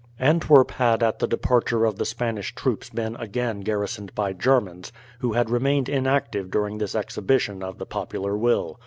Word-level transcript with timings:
Antwerp 0.17 0.71
had 0.71 1.03
at 1.03 1.19
the 1.19 1.27
departure 1.27 1.85
of 1.85 1.97
the 1.97 2.05
Spanish 2.07 2.55
troops 2.55 2.89
been 2.89 3.15
again 3.17 3.59
garrisoned 3.61 4.15
by 4.15 4.33
Germans, 4.33 4.91
who 5.19 5.33
had 5.33 5.51
remained 5.51 5.87
inactive 5.89 6.49
during 6.49 6.79
this 6.79 6.95
exhibition 6.95 7.61
of 7.61 7.77
the 7.77 7.85
popular 7.85 8.35
will. 8.35 8.79